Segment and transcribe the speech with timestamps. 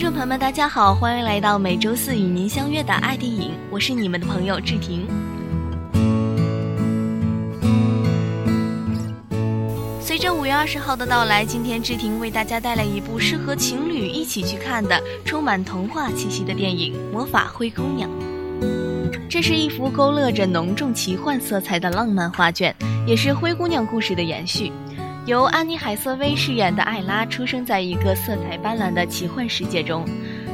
[0.00, 5.06] 观众朋友们，大家好，欢迎来到每周四与您相约的爱电影，我是你们的朋友志婷。
[10.00, 18.08] 随着五月二十号的到来，今天志婷为大家带来一部适合情侣一起去看的、充满童话气息的电影《魔法灰姑娘》。
[19.28, 22.74] 这是一幅勾勒着浓重奇幻色彩的浪漫画卷，
[23.06, 24.72] 也是灰姑娘故事的延续。
[25.30, 30.04] 由安妮海瑟薇饰演的艾拉出生在一个色彩斑斓的奇幻世界中，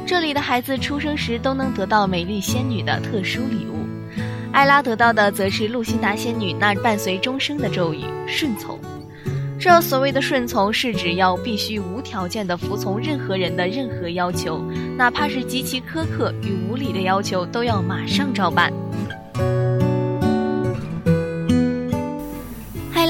[0.06, 3.86] 这里的孩子出生时都能得到美丽仙女的特殊礼物。
[4.52, 8.78] 艾拉得到的则是露辛达仙女那伴随终生的咒语——顺从。
[9.59, 14.62] 这所谓的顺从，是指要必须无条件地服从任何人的任何要求，
[14.98, 18.70] 哪怕是极其苛刻与无理的要求，都要马上照办。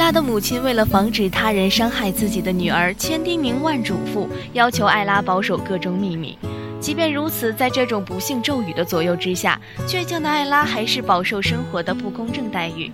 [0.06, 6.38] 他的母亲为了防止他人伤害自己的女儿，千叮咛万嘱咐，要求艾拉保守各种秘密。
[6.78, 12.88] 即便如此，在这种不幸咒语的左右之下，倔强的艾拉还是饱受生活的不公正待遇。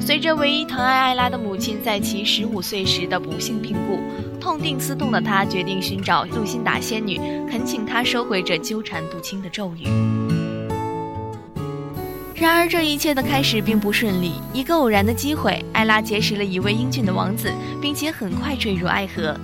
[0.00, 4.00] 随着唯一疼爱艾拉的母亲在其十五岁时的不幸病故，
[4.40, 9.86] 痛定思痛的他决定寻找露辛达仙女，恳请她收回这纠缠不清的咒语。
[12.40, 14.34] 然而，这一切的开始并不顺利。
[14.52, 19.34] 一个偶然的机会，艾拉结识了一位英俊的王子，并且很快坠入爱河。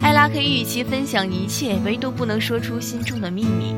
[0.00, 3.74] 艾拉可以与其分享一切，唯独不能说出心中的秘密。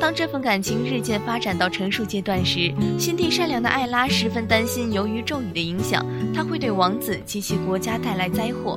[0.00, 8.76] 当这份感情日渐发展到成熟阶段时，心地善良的艾拉十分担心，由于咒语的影响，他会对王子及其国家带来灾祸。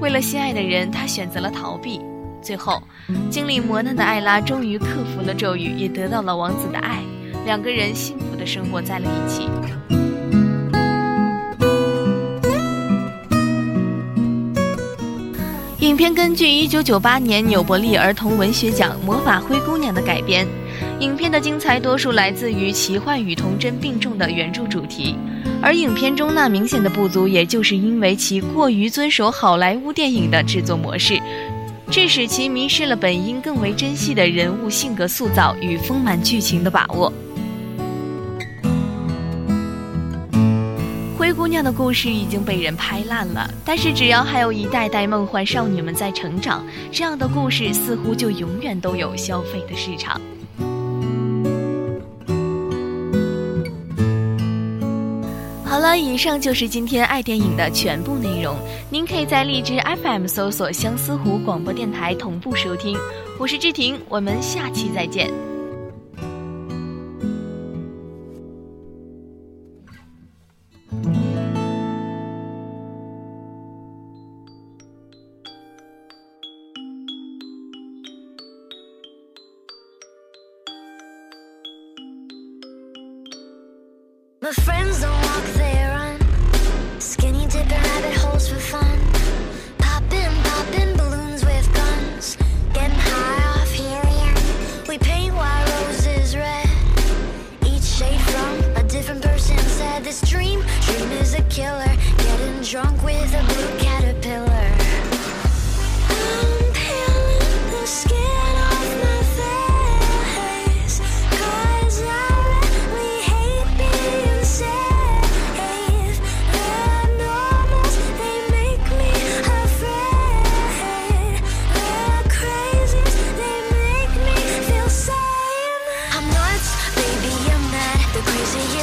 [0.00, 2.00] 为了心爱的人，他选择了逃避。
[2.42, 2.82] 最后，
[3.30, 7.02] 经历磨难的艾拉终于克服了咒语，也得到了王子的爱。
[7.44, 9.48] 两个人幸福的生活在了一起。
[15.78, 20.44] 影片根据1998年纽伯利儿童文学奖《魔法灰姑娘》的改编。
[20.98, 25.16] 影片的精彩多数来自于奇幻与童真并重的原著主题，
[25.60, 31.20] 而影片中那明显的不足，也就是因为其过于遵守好莱坞电影的制作模式。
[31.90, 37.12] 致使其迷失了本应更为珍惜的人物性格塑造与丰满剧情的把握。
[41.32, 46.62] 灰姑娘的故事已经被人拍烂了，但是只要还有一代代梦幻少女们在成长，
[46.92, 50.20] 这样的故事似乎就永远都有消费的市场。
[55.64, 58.54] 好了，以上就是今天爱电影的全部内容。
[58.90, 62.94] 您可以在荔枝 FM 搜索“相思湖广播电台”同步收听。
[63.40, 65.51] 我是志婷，我们下期再见。
[84.42, 84.81] My friend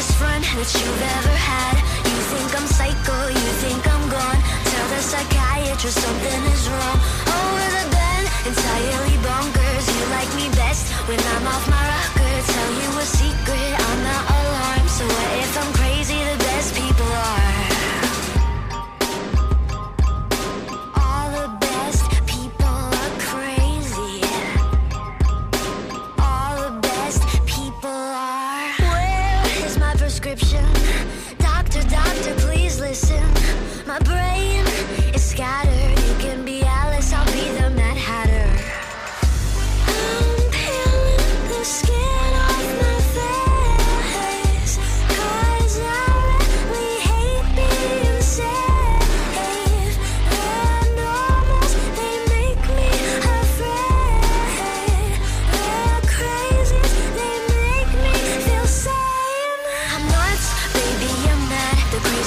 [0.09, 1.75] craziest friend that you've ever had.
[2.05, 4.39] You think I'm psycho, you think I'm gone.
[4.65, 6.88] Tell the psychiatrist something is wrong.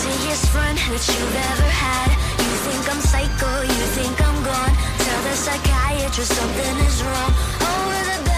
[0.02, 2.10] craziest friend that you've ever had.
[2.42, 4.74] You think I'm psycho, you think I'm gone.
[4.98, 7.32] Tell the psychiatrist something is wrong.
[7.62, 8.31] Over the